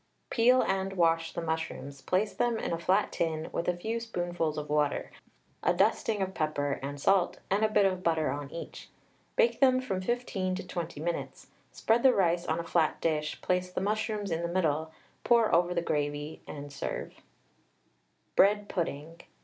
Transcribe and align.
Peel 0.31 0.63
and 0.63 0.93
wash 0.93 1.31
the 1.31 1.43
mushrooms, 1.43 2.01
place 2.01 2.33
them 2.33 2.57
in 2.57 2.73
a 2.73 2.79
flat 2.79 3.11
tin 3.11 3.49
with 3.51 3.67
a 3.67 3.77
few 3.77 3.99
spoonfuls 3.99 4.57
of 4.57 4.67
water, 4.67 5.11
a 5.61 5.75
dusting 5.75 6.23
of 6.23 6.33
pepper 6.33 6.79
and 6.81 6.99
salt 6.99 7.37
and 7.51 7.63
a 7.63 7.69
bit 7.69 7.85
of 7.85 8.01
butter 8.01 8.31
on 8.31 8.49
each. 8.49 8.89
Bake 9.35 9.59
them 9.59 9.79
from 9.79 10.01
15 10.01 10.55
to 10.55 10.65
20 10.65 10.99
minutes, 10.99 11.51
spread 11.71 12.01
the 12.01 12.15
rice 12.15 12.47
on 12.47 12.59
a 12.59 12.63
flat 12.63 12.99
dish, 12.99 13.39
place 13.41 13.71
the 13.71 13.79
mushrooms 13.79 14.31
in 14.31 14.41
the 14.41 14.47
middle, 14.47 14.91
pour 15.23 15.53
over 15.53 15.71
the 15.71 15.83
gravy, 15.83 16.41
and 16.47 16.73
serve. 16.73 17.21
BREAD 18.35 18.69
PUDDING. 18.69 19.21